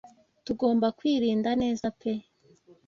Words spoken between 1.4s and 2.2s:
neza pe.